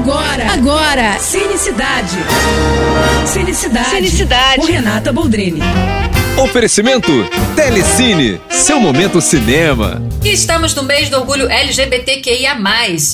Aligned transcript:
Agora, 0.00 0.52
agora, 0.52 1.18
Cinecidade. 1.18 2.16
Cinecidade. 3.26 3.90
Cinecidade. 3.90 4.56
Com 4.56 4.64
Renata 4.64 5.12
Boldrini. 5.12 5.60
Oferecimento 6.38 7.12
Telecine, 7.54 8.40
seu 8.48 8.80
momento 8.80 9.20
cinema. 9.20 10.02
Estamos 10.24 10.74
no 10.74 10.84
mês 10.84 11.10
do 11.10 11.18
orgulho 11.18 11.50
LGBTQIA+. 11.50 12.56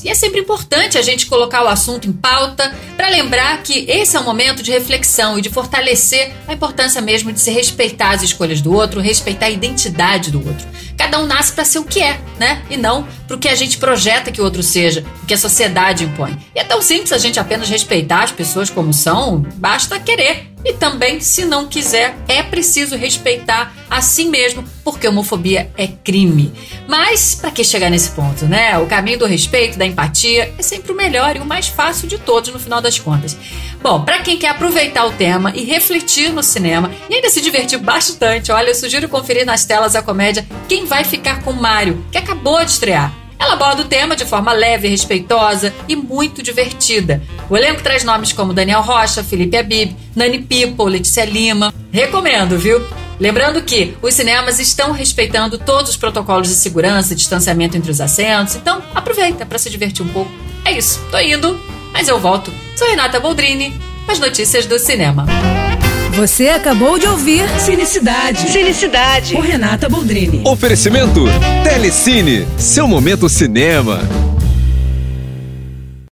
E 0.05 0.09
é 0.09 0.15
sempre 0.15 0.41
importante 0.41 0.97
a 0.97 1.03
gente 1.03 1.27
colocar 1.27 1.65
o 1.65 1.69
assunto 1.69 2.09
em 2.09 2.13
pauta 2.13 2.73
para 2.97 3.09
lembrar 3.09 3.65
que 3.65 3.85
esse 3.89 4.17
é 4.17 4.21
um 4.21 4.25
momento 4.25 4.63
de 4.63 4.71
reflexão 4.71 5.37
e 5.37 5.43
de 5.43 5.51
fortalecer 5.51 6.33
a 6.47 6.53
importância 6.53 7.01
mesmo 7.01 7.33
de 7.33 7.41
se 7.41 7.51
respeitar 7.51 8.11
as 8.11 8.23
escolhas 8.23 8.61
do 8.61 8.73
outro, 8.73 9.01
respeitar 9.01 9.47
a 9.47 9.51
identidade 9.51 10.31
do 10.31 10.39
outro. 10.39 10.67
Cada 10.97 11.19
um 11.19 11.27
nasce 11.27 11.53
para 11.53 11.65
ser 11.65 11.79
o 11.79 11.85
que 11.85 12.01
é, 12.01 12.21
né? 12.39 12.63
E 12.71 12.77
não 12.77 13.07
para 13.27 13.37
o 13.37 13.39
que 13.39 13.49
a 13.49 13.55
gente 13.55 13.79
projeta 13.79 14.31
que 14.31 14.41
o 14.41 14.45
outro 14.45 14.63
seja, 14.63 15.05
o 15.23 15.27
que 15.27 15.35
a 15.35 15.39
sociedade 15.39 16.05
impõe. 16.05 16.39
E 16.55 16.61
é 16.61 16.65
tão 16.65 16.81
simples 16.81 17.13
a 17.13 17.19
gente 17.19 17.41
apenas 17.41 17.69
respeitar 17.69 18.23
as 18.23 18.31
pessoas 18.31 18.71
como 18.71 18.93
são, 18.93 19.45
basta 19.57 19.99
querer. 19.99 20.53
E 20.65 20.73
também, 20.73 21.21
se 21.21 21.45
não 21.45 21.69
quiser, 21.69 22.17
é 22.27 22.43
preciso 22.43 22.97
respeitar 22.97 23.73
a 23.89 24.01
si 24.01 24.25
mesmo, 24.25 24.65
porque 24.83 25.07
homofobia 25.07 25.71
é 25.77 25.87
crime. 25.87 26.53
Mas 26.89 27.37
para 27.37 27.53
que 27.53 27.63
chegar 27.63 27.89
nesse 27.89 28.11
ponto, 28.11 28.47
né? 28.47 28.77
O 28.79 28.87
caminho 28.87 29.19
do 29.19 29.27
respeito, 29.27 29.79
da 29.79 29.87
empatia 29.87 30.53
é 30.59 30.63
sempre 30.63 30.91
o 30.91 30.97
melhor 30.97 31.37
e 31.37 31.39
o 31.39 31.47
mais 31.47 31.69
fácil 31.69 32.09
de 32.09 32.19
todos 32.19 32.53
no 32.53 32.59
final 32.59 32.81
das 32.81 32.99
contas. 32.99 33.37
Bom, 33.87 34.01
para 34.01 34.19
quem 34.19 34.37
quer 34.37 34.49
aproveitar 34.49 35.07
o 35.07 35.13
tema 35.13 35.53
e 35.55 35.63
refletir 35.63 36.33
no 36.33 36.43
cinema 36.43 36.91
e 37.09 37.15
ainda 37.15 37.31
se 37.31 37.41
divertir 37.41 37.79
bastante, 37.79 38.51
olha, 38.51 38.71
eu 38.71 38.75
sugiro 38.75 39.09
conferir 39.09 39.47
nas 39.47 39.65
telas 39.65 39.95
a 39.95 40.03
comédia 40.03 40.45
Quem 40.69 40.85
Vai 40.85 41.05
Ficar 41.05 41.45
com 41.45 41.53
Mário, 41.53 42.05
que 42.11 42.19
acabou 42.19 42.59
de 42.65 42.73
estrear. 42.73 43.15
Ela 43.39 43.53
aborda 43.53 43.83
o 43.83 43.85
tema 43.85 44.17
de 44.17 44.25
forma 44.25 44.53
leve, 44.53 44.89
respeitosa 44.89 45.73
e 45.87 45.95
muito 45.95 46.43
divertida. 46.43 47.23
O 47.49 47.57
elenco 47.57 47.81
traz 47.81 48.03
nomes 48.03 48.33
como 48.33 48.53
Daniel 48.53 48.83
Rocha, 48.83 49.23
Felipe 49.23 49.57
Abib, 49.57 49.97
Nani 50.17 50.41
Pipo, 50.41 50.83
Letícia 50.89 51.25
Lima. 51.25 51.73
Recomendo, 51.93 52.59
viu? 52.59 52.85
Lembrando 53.21 53.63
que 53.63 53.97
os 54.03 54.15
cinemas 54.15 54.59
estão 54.59 54.91
respeitando 54.91 55.59
todos 55.59 55.93
os 55.93 55.97
protocolos 55.97 56.49
de 56.49 56.55
segurança 56.55 57.15
distanciamento 57.15 57.77
entre 57.77 57.93
os 57.93 58.01
assentos, 58.01 58.57
então 58.57 58.83
aproveita 58.93 59.47
para 59.47 59.59
se 59.59 59.71
divertir 59.71 60.05
um 60.05 60.09
pouco. 60.09 60.33
É 60.65 60.73
isso, 60.73 61.01
tô 61.09 61.21
indo, 61.21 61.57
mas 61.97 62.09
eu 62.09 62.21
volto. 62.21 62.53
Sou 62.77 62.87
Renata 62.89 63.19
Boldrini, 63.19 63.75
as 64.07 64.19
notícias 64.19 64.67
do 64.67 64.79
cinema. 64.79 65.25
Você 66.13 66.51
acabou 66.51 66.99
de 66.99 67.07
ouvir 67.07 67.49
Cinecidade. 67.59 68.51
Cinecidade. 68.51 69.35
com 69.35 69.41
Renata 69.41 69.89
Boldrini. 69.89 70.43
Oferecimento 70.45 71.25
Telecine, 71.65 72.47
seu 72.59 72.87
momento 72.87 73.31
cinema. 73.31 74.01